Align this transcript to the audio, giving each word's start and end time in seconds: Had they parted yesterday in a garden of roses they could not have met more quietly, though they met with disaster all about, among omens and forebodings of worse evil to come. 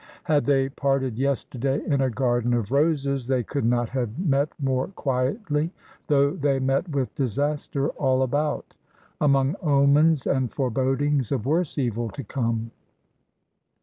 Had 0.23 0.45
they 0.45 0.67
parted 0.67 1.19
yesterday 1.19 1.79
in 1.85 2.01
a 2.01 2.09
garden 2.09 2.55
of 2.55 2.71
roses 2.71 3.27
they 3.27 3.43
could 3.43 3.65
not 3.65 3.89
have 3.89 4.17
met 4.17 4.49
more 4.59 4.87
quietly, 4.87 5.71
though 6.07 6.31
they 6.31 6.57
met 6.57 6.89
with 6.89 7.13
disaster 7.13 7.89
all 7.89 8.23
about, 8.23 8.73
among 9.21 9.55
omens 9.61 10.25
and 10.25 10.51
forebodings 10.51 11.31
of 11.31 11.45
worse 11.45 11.77
evil 11.77 12.09
to 12.09 12.23
come. 12.23 12.71